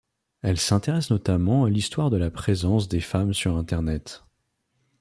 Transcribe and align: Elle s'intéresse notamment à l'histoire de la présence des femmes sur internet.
Elle 0.41 0.57
s'intéresse 0.59 1.11
notamment 1.11 1.63
à 1.65 1.69
l'histoire 1.69 2.09
de 2.09 2.17
la 2.17 2.31
présence 2.31 2.87
des 2.87 3.01
femmes 3.01 3.35
sur 3.35 3.55
internet. 3.55 4.23